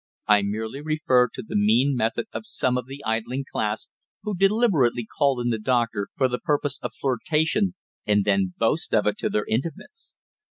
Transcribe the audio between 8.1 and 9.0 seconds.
then boast